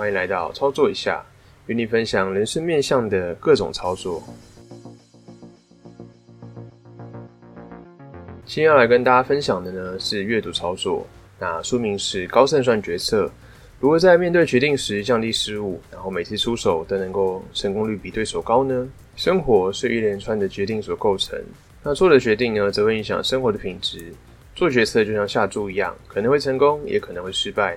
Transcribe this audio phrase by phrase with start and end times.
[0.00, 1.22] 欢迎来到操作一下，
[1.66, 4.22] 与你分享人生面向的各种操作。
[8.46, 11.06] 今天要来跟大家分享的呢是阅读操作，
[11.38, 13.30] 那书名是高胜算决策，
[13.78, 18.88] 如何在面对决定时降低失误，然后每次出手都能够成功率比对手高呢？
[19.16, 21.38] 生活是一连串的决定所构成，
[21.82, 24.14] 那做的决定呢，则会影响生活的品质。
[24.54, 27.76] 做决策就像下注一样，可能会成功，也可能会失败。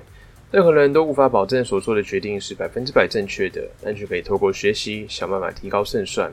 [0.54, 6.32] 任何人都无法保证所做的决定是百分之百正确的，但却可以透过学习想办法提高胜算。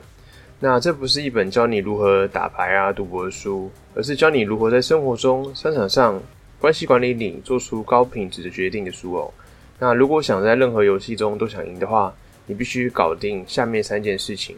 [0.59, 6.21] 那这不是一本教你如何打牌啊、赌博的书，而是教你如何在生活中、商场上、
[6.59, 9.33] 关系管理里做出高品质的决定的书哦。
[9.79, 12.13] 那如果想在任何游戏中都想赢的话，
[12.45, 14.55] 你必须搞定下面三件事情：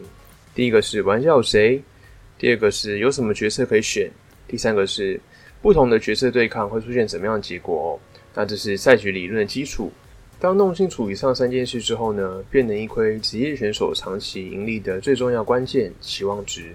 [0.54, 1.80] 第一个是玩家有谁；
[2.38, 4.10] 第二个是有什么角色可以选；
[4.46, 5.18] 第三个是
[5.62, 7.96] 不同的角色对抗会出现什么样的结果哦。
[8.34, 9.90] 那这是赛局理论的基础。
[10.40, 16.74] 当弄清楚以上三件事之后呢，便能一窥职业选手长期盈利的最重要关键期望值。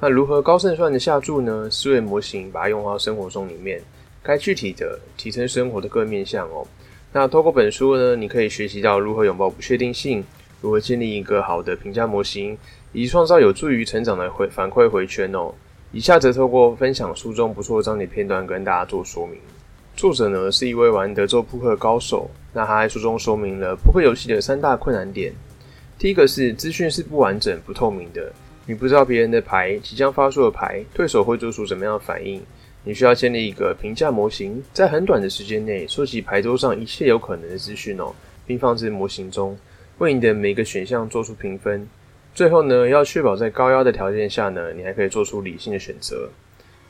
[0.00, 1.68] 那如何高胜算的下注呢？
[1.70, 3.82] 思维模型把它用到生活中里面，
[4.22, 6.66] 该具体的提升生活的各面向哦。
[7.12, 10.24] 那透过本书呢，你可以学习到如何拥抱不确定性，
[10.60, 12.56] 如何建立一个好的评价模型，
[12.92, 15.52] 以及创造有助于成长的回反馈回圈哦。
[15.92, 19.38] 以下则透过分享书中不错的章节片段跟大家做说明。
[19.96, 22.30] 作者呢是一位玩德州扑克高手。
[22.52, 25.32] 那他在书中说明了扑克游戏的三大困难点。
[25.98, 28.32] 第一个是资讯是不完整、不透明的，
[28.66, 32.40] 你不知道别人的牌即将发出的牌，对手会做出什么样的反应。
[32.84, 38.12] 你需要建立一个评价模型，在很短的时间内收集牌桌上一切有可能的资讯哦，
[38.46, 39.56] 并放置模型中，
[39.98, 41.88] 为你的每个选项做出评分。
[42.34, 46.28] 最后呢，要确保在高压的条件下呢，你还可以做出理性的选择。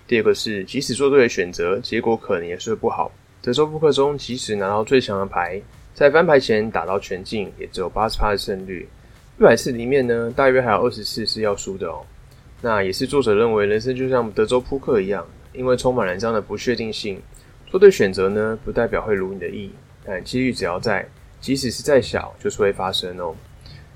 [0.06, 3.10] 第二个是，即使做对了选择，结果可能也是不好。
[3.40, 5.60] 德州扑克中，即使拿到最强的牌，
[5.94, 8.88] 在翻牌前打到全境，也只有八十趴的胜率。
[9.38, 12.04] 一百次里面呢，大约还有二十次是要输的哦。
[12.60, 17.20] 那也是作者认为，人生就像德州扑克一样，因为充满了这样的不确定性。
[17.66, 19.70] 做对选择呢，不代表会如你的意，
[20.04, 21.06] 但几率只要在，
[21.40, 23.34] 即使是再小，就是会发生哦。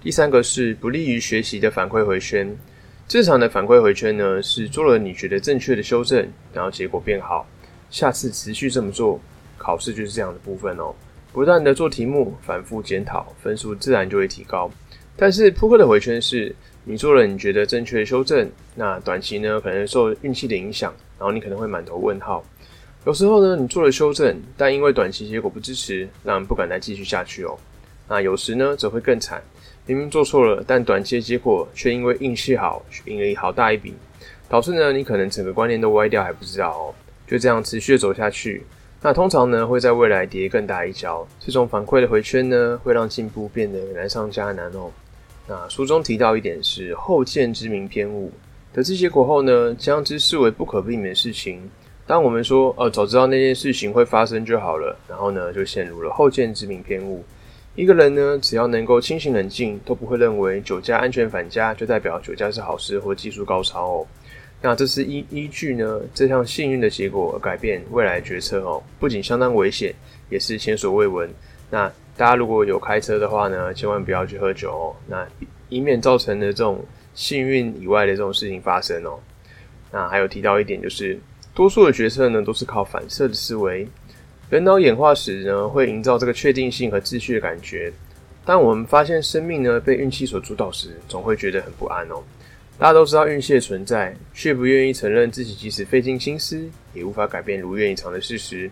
[0.03, 2.57] 第三个是不利于学习的反馈回圈。
[3.09, 7.47] 正常的反馈回圈呢，是做了你觉得正确的修正，然后结果变好，
[7.89, 9.19] 下次持续这么做，
[9.57, 10.95] 考试就是这样的部分哦。
[11.33, 14.71] 不断的做题目，反复检讨，分数自然就会提高。
[15.17, 16.55] 但是扑克的回圈是，
[16.85, 22.45] 你做了你觉得正确的修正，那短期呢可能受运气的影响，然后你可能会满头问号。
[23.07, 27.59] 有时候呢你做了修正，但因为短期结果不支持，让人不敢再继续下去哦。
[28.09, 29.43] 那有时呢则会更惨。
[29.87, 33.95] 明明做错了，但短期的结果却因为运气好，赢了好大一笔，
[34.49, 36.95] 导致呢你可能整个观念都歪掉还不知道哦。
[37.27, 38.63] 就这样持续的走下去，
[39.01, 41.27] 那通常呢会在未来跌更大一跤。
[41.39, 44.91] 这种反馈的回圈呢，会让进步变得难上加难哦。
[45.47, 48.31] 那书中提到一点是后见之明偏误，
[48.73, 51.71] 得知结果后呢，将之视为不可避免的事情。
[52.07, 57.25] 当我们说哦早知道那件事情会发生就好了，然后呢就陷入了后见之明偏误。
[57.79, 64.07] 一个人呢，只要能够清醒冷静，都不会认为酒驾安全返家就代表酒驾是好事或技术高超哦。
[64.61, 69.95] 那这是依依据呢这项幸运的结果而改变未来决策哦，不仅相当危险，
[70.29, 71.31] 也是前所未闻。
[71.71, 75.25] 那大家如果有开车的话呢，千万不要去喝酒哦，那
[75.69, 76.85] 以免造成的这种
[77.15, 79.21] 幸运以外的这种事情发生哦。
[79.93, 81.17] 那还有提到一点就是，
[81.55, 83.87] 多数的决策呢都是靠反射的思维。
[84.51, 87.93] 人脑演化时呢，会营造这个确定性和秩序的感觉。
[88.47, 92.23] 当我们发现生命呢被运气所主导时，总会觉得很不安哦。
[92.79, 98.71] 大家都知道运气的存在，却不愿意承认自己即使费尽心思，也无法改变如愿以偿的事实。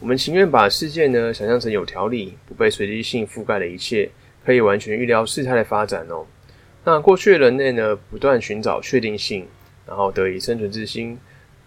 [0.00, 4.10] 我们情愿把世界呢想象成有条理、不被随机性覆盖的一切，
[4.44, 6.26] 可以完全预料事态的发展哦。
[6.84, 9.46] 那过去的人类呢，不断寻找确定性，
[9.86, 11.18] 然后得以生存自心。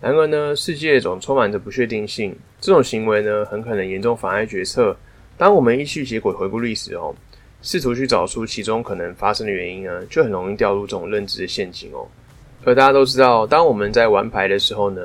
[0.01, 4.95] 然而呢，世界总充满着不确定性，这种行为呢，很可能严重妨碍决策。
[5.37, 7.13] 当我们依据结果回顾历史哦，
[7.61, 12.07] 试图去找出其中可能发生的原因呢，就很容易掉入这种认知的陷阱哦。
[12.63, 15.01] 而大家都知道，当我们在玩牌的时候呢，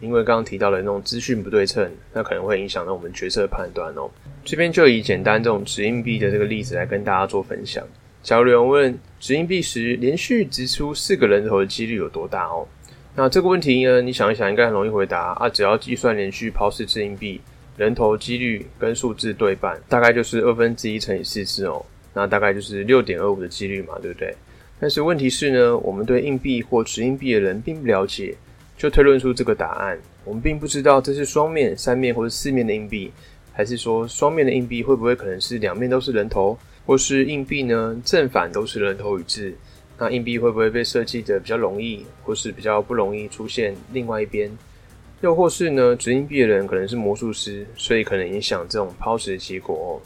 [0.00, 4.10] 因为刚刚提到的那种资讯不对称，那可能会影响到我们决策判断哦。
[4.44, 7.84] 这边就以简单这种掷硬币的这个例子来跟大家做分享。
[8.24, 12.66] 假如有人问掷硬币时连续掷出四个人头的几率有多大哦？
[13.14, 14.00] 那这个问题呢？
[14.00, 15.46] 你想一想，应该很容易回答啊！
[15.46, 17.38] 只要计算连续抛四次硬币，
[17.76, 21.84] 人头几率跟数字对半，大概就是二分之一乘以四次哦。
[22.14, 24.34] 那大概就是六点二五的几率嘛，对不对？
[24.80, 28.34] 但是问题是呢，我们对硬币或持硬币的人并不了解，
[28.78, 29.98] 就推论出这个答案。
[30.24, 33.12] 我们并不知道这是双面、三面或者四面的硬币，
[33.52, 39.54] 还是说双面的硬币会不会可能是两面都是人头，或是硬币呢正反都是人头与字？
[39.98, 44.50] 那硬币会不会被设计的比较容易，或是比较不容易出现另外一边？
[45.20, 50.02] 又或是呢，掷硬币的人可能是魔术师，所以可能影响这种抛掷的结果哦。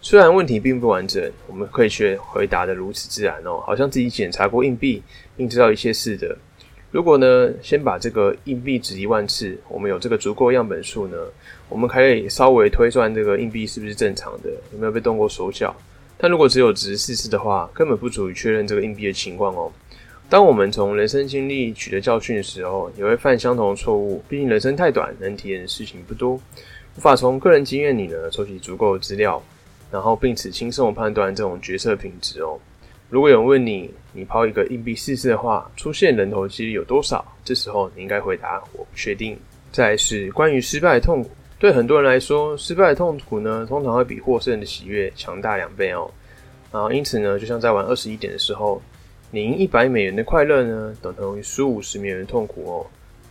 [0.00, 5.02] 虽然问题并不完整，我们可以却回答的如此自然哦，好像自己检查过硬币
[5.36, 6.38] 并知道一切似的。
[6.92, 11.16] 如果呢，先把这个硬币掷一万次，我们有这个足够样本数呢，
[11.68, 15.74] 我们可以稍微推算这个硬币是不是正常的，有没有被动过手脚。
[16.20, 19.72] 但如果只有掷四次的话，根本不足以确认这个硬币的情况哦。
[20.28, 24.22] 当我们从人生经历取得教训的时候，也会犯相同的错误。
[24.28, 29.42] 毕竟人生太短，能体验的事情不多，无法从个人经验里呢收集足够的资料。
[29.90, 32.56] 然后，并此轻松的判断这种决策品质哦。
[33.08, 37.24] 如果有人问你，你抛一个硬币试试的话，出现人头几率有多少？
[37.44, 39.36] 这时候你应该回答：我不确定。
[39.72, 41.30] 再是关于失败的痛苦，
[41.60, 46.10] 对很多人来说，失败的痛苦呢，通常会比获胜的喜悦强大两倍哦。
[46.72, 48.80] 然后，因此呢，就像在玩二十一点的时候，
[49.30, 52.86] 你赢一百美元的快乐呢，等同于输五十美元的痛苦哦。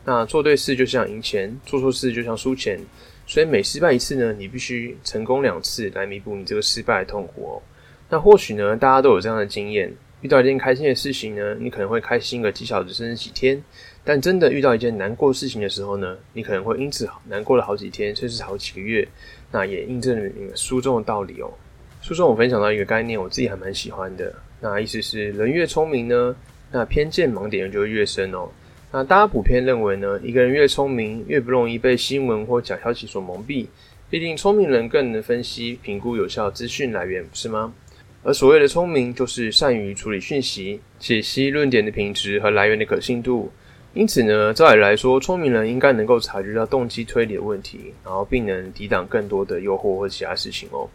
[0.06, 2.80] 那做对事就像赢钱，做错事就像输钱。
[3.26, 7.62] 所以每失败一次呢，你必须成功两次来弥补你这个失败的痛苦哦。
[8.10, 9.92] 那或许呢，大家都有这样的经验：
[10.22, 13.58] 遇到一件开心的事情呢，你可能会开心个几小时甚至几天；
[14.04, 19.08] 但真的遇到一件难过事情的时候呢，你可能会因此难过了好几天，甚至好几个月。
[19.52, 21.52] 那也印证了书中的道理哦。
[22.02, 24.34] 书中我分享到一个概念，我自己还蛮喜欢的。
[24.62, 26.36] 那意思是，人越聪明呢，
[26.72, 28.50] 那偏见盲点就会越深哦。
[28.92, 33.68] 那大家普遍认为呢，一个人越聪明，越不容易被新闻或假消息所蒙蔽。
[34.10, 37.74] 毕竟聪明人更能分析、评估有效资讯来源，不是吗？
[38.24, 43.52] 而所谓的聪明，就是善于处理讯息、解析论点的品质和来源的可信度。
[44.00, 50.88] 因此呢，照理来说，聪明人应该能够察觉到动机推理的问题，然后并能抵挡更多的诱惑或其他事情哦。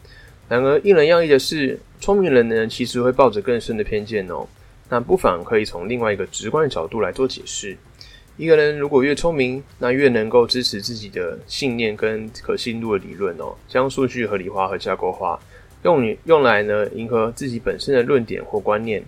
[0.48, 4.46] 然而，令人讶异的是，聪明人呢，其实会抱着更深的偏见哦。
[4.88, 7.76] 那不妨可以从另外一个直观的角度来做解释。
[8.38, 15.38] 一个人如果越聪明，那越能够支持自己的信念跟可信度的理论哦，将数据合理化和架构化，
[15.82, 19.04] 用用来呢迎合自己本身的论点或观念。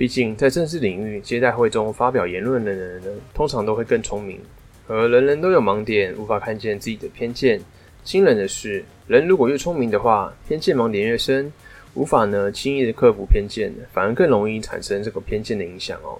[0.00, 4.40] 毕竟在政治领域接待会中发表言论的人呢，通常都会更聪明。
[4.88, 7.60] 而人人都有盲点，无法看见自己的偏见。
[8.02, 11.52] 惊人的是，人如果越聪明的话，偏见盲点越深。
[11.92, 16.18] 无法呢轻易的克服偏见，反而更容易产生这个偏见的影响哦。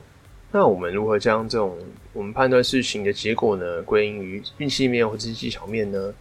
[0.53, 1.75] 那我们如何将这种
[2.13, 6.13] 我们判断事情的结果呢归因于运气面或是技巧面呢？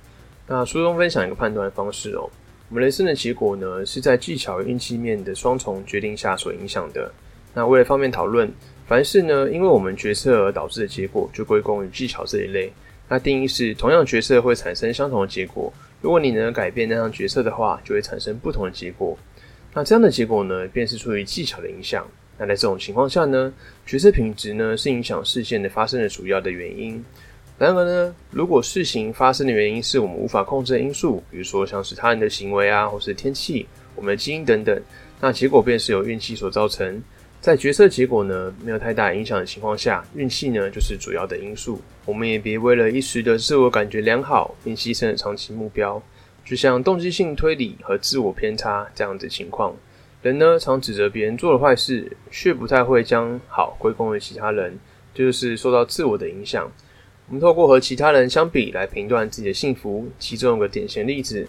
[0.48, 2.30] 那书中分享一个判断方式哦。
[2.70, 7.12] 我们人生的结果呢是在技巧与运气面的双重决定下所影响的。
[7.54, 8.52] 那为了方便讨论，
[8.88, 12.72] 凡事呢因为我们决策而导致的结果，就归功于技巧这一类。
[13.08, 19.18] 那定义是同样决策会产生相同的结果，如果你能改变那样决策的话，就会产生不同的结果。
[19.74, 22.08] 那这样的结果呢，便是出于技巧的影响。
[22.38, 23.52] 那在这种情况下呢，
[23.86, 27.04] 决策品质呢是影响事件的发生的主要的原因。
[27.58, 34.80] 然而呢，如果事情发生的原因是我们无法控制的因素，比如说像是他人的行为啊，或是天气、我们的基因等等，
[35.20, 37.02] 那结果便是由运气所造成。
[37.42, 41.82] 在决策结果呢没有太大影响的情况下，运气呢就是主要的因素。
[42.06, 46.02] 我们也别为了一时的自我感觉良好，并牺牲了长期目标。
[46.44, 49.76] 就像动机性推理和自我偏差这样子情况，
[50.22, 54.78] 人呢常指责别人做了坏事，却不太会将好归功于其他人，
[55.14, 56.70] 就是受到自我的影响。
[57.28, 60.10] 我们透过和其他人相比来评断自己的幸福。
[60.18, 61.48] 其中有个典型例子：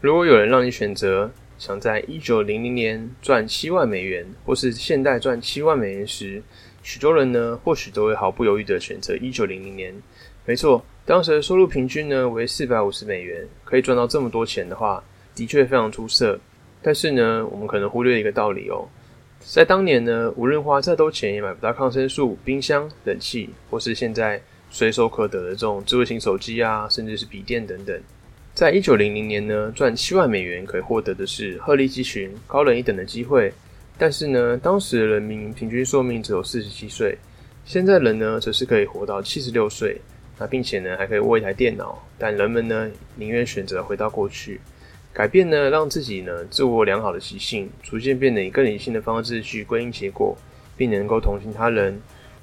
[0.00, 6.42] 如果有人让你选择，想在一九零零年赚七万美元，或是现代赚七万美元时，
[6.82, 9.94] 许多人呢或许都会毫不犹豫地选择一九零零年。
[10.46, 10.84] 没错。
[11.04, 15.02] 当时的收入平均呢为四百五十美元，可以赚到这么多钱的话，
[15.34, 16.38] 的确非常出色。
[16.82, 18.86] 但是呢，我们可能忽略一个道理哦，
[19.40, 24.38] 在当年呢，无论花再多钱也买不到抗生素、冰箱、冷气，或是现在
[24.68, 27.98] 随手可得的这种智慧型手机啊，甚至是笔电等等。
[28.58, 33.52] 在一九零零年呢，赚七万美元可以获得的是鹤立鸡群、高人一等的机会。
[33.96, 37.16] 但是呢，当时的人民平均寿命只有四十七岁，
[37.64, 40.00] 现在人呢，则是可以活到七十六岁。
[40.40, 44.60] 那并且呢，还可以握一台电脑，但人们呢，宁愿选择回到过去，
[45.12, 50.36] 改变呢，让自己呢，自我良好的习性，逐渐变得以更理性的方式去归因结果，
[50.76, 51.96] 并能够同情他人。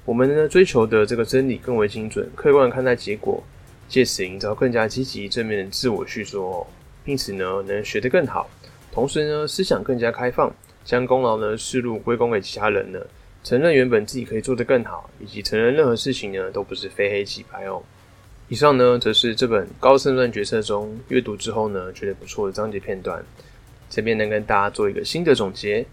[0.06, 3.44] 我们呢，追求的这个真理更为精准，客观看待结果，
[3.88, 6.66] 借此营造更加积极正面的自我叙述，
[7.04, 8.48] 并此呢，能学得更好，
[8.92, 10.52] 同时呢，思想更加开放，
[10.84, 12.98] 将功劳呢，视入归功给其他人呢。
[13.44, 17.82] 承认原本自己可以做得更好，以及承认任何事情呢都不是非黑即白哦。
[18.48, 23.24] 以上呢，则是这本高胜算决策中阅读之后呢，觉得不错的章节片段。
[23.88, 25.86] 这边能跟大家做一个新的总结。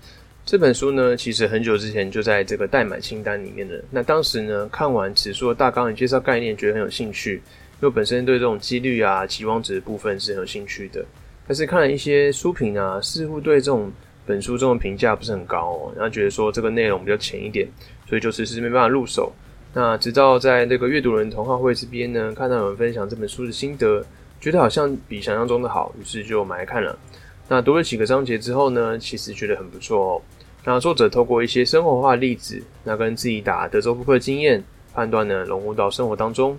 [0.45, 3.83] 这本书呢，其实很久之前就在这个待买清单里面的。
[3.91, 7.41] 那当时呢，看完此书的大纲与介绍概念，觉得很有兴趣，
[7.83, 11.03] 就本身对这种几率啊、期望值的部分是很有兴趣的。
[11.45, 13.91] 但是看了一些书评啊，似乎对这种
[14.25, 17.67] 本书中的评价不是很高哦，然后觉得说这个内容比较浅一点，
[18.07, 19.33] 所以就迟迟没办法入手。
[19.73, 24.01] 那直到在那个阅读人同好会这边呢，看到有人分享这本书的心得，
[24.39, 26.97] 觉得好像比想象中的好，于是就买来看了。
[27.49, 30.21] 那读了几个章节之后呢，其实觉得很不错哦。
[30.63, 34.63] 那作者透过一些生活化例子，那跟自己打德州扑克经验
[34.93, 36.57] 判断呢，融入到生活当中，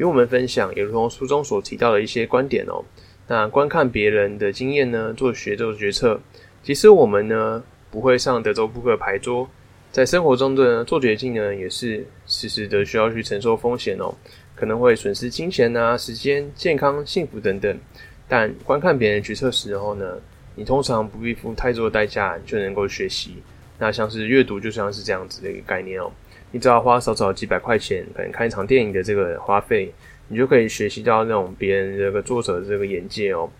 [0.00, 2.82] 与我们分享，也如同书中所提到的一些观点哦。
[3.28, 6.18] 那观看别人的经验呢，做学做决策。
[6.62, 9.46] 即使我们呢不会上德州扑克牌桌，
[9.92, 14.14] 在生活中的做决定呢，也是时时的需要去承受风险哦，
[14.56, 17.78] 可能会损失金钱啊、时间、健康、幸福等等。
[18.26, 20.16] 但观看别人决策时候呢？
[20.56, 23.36] 你通常不必付太多的代价就能够学习，
[23.78, 26.10] 那像是阅读就像是这样子的一个概念哦。
[26.52, 29.92] 你只要花少少几百块钱，可能看一场电影的这个花费，
[30.28, 33.50] 你就可以学习到那种别人这个作者的这个眼界哦。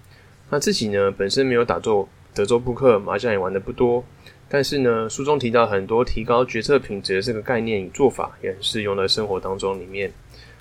[0.48, 4.04] 那自己呢，本身没有打坐德州扑克、麻将也玩的不多，
[4.48, 10.12] 但是呢，书中提到很多提高决策品质的这个概念与做法，也是用在生活当中里面。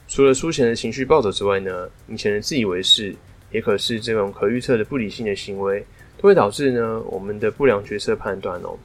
[0.07, 3.15] 除了书前的情绪暴走之外呢，以前的自以为是，
[3.51, 5.85] 也可是这种可预测的不理性的行为。
[6.21, 8.77] 都会导致呢我们的不良决策判断哦。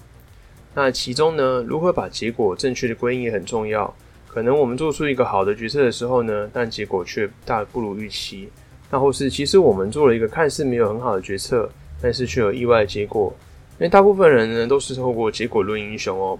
[0.75, 3.95] 那其中呢，如何把结果正确的归因也很重要。
[4.27, 8.49] 可能我们做出一个好的决策的时候呢，但结果却大不如预期。
[8.91, 11.71] 那或是其实我们做了一个看似没有很好的决策，
[12.03, 13.33] 但是却有意外的结果。
[13.79, 16.39] 因为大部分人呢都是透过结果论英雄哦，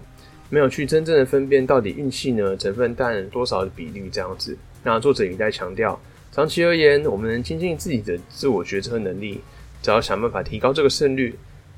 [0.49, 4.57] 没有去真正的分辨到底运气呢成分占多少的比率这样子。
[4.83, 5.99] 那作者也在强调，
[6.31, 9.41] 长期而言，我们能精进自己的自我决策能力。
[9.81, 11.35] 只要想办法提高这个胜率，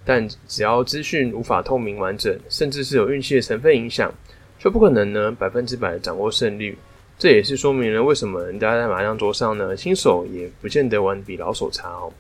[0.08, 4.10] 但只要资讯无法透明完整，甚至是有运气的成分影响，
[4.58, 6.78] 就不可能呢百分之百掌握胜率。
[7.20, 12.14] 这也是说明了为什么人家在麻将桌上呢，新手也不见得玩比老手差哦。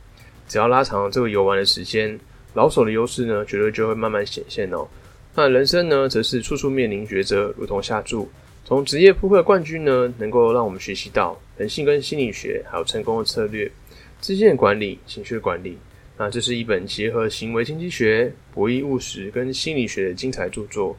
[0.50, 2.20] 只要拉长这个游玩的时间，
[2.56, 4.86] 老手的优势呢，绝对就会慢慢显现哦。
[5.34, 8.28] 那人生呢，则是处处面临抉择，如同下注。
[8.66, 13.72] 从职业扑克冠军呢，能够让我们学习到人性跟心理学，还有成功的策略。
[14.20, 15.78] 资金的管理、情绪管理，
[16.18, 20.98] 那这是一本结合行为经济学、博弈务实跟心理学的精彩著作。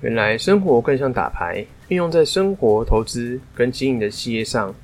[0.00, 4.74] 原来生活更像打牌，运用在生活、投资跟经营的企业上，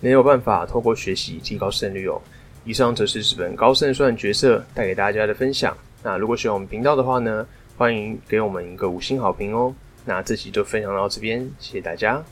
[0.00, 2.20] 能有办法透过学习提高胜率哦。
[2.64, 5.76] 以上则是这本高胜算角色带给大家的分享。
[6.02, 9.74] 那如果喜欢我们频道的话呢，欢迎给我们一个五星好评哦。
[10.04, 12.22] 那这期就分享到这边，谢谢大家。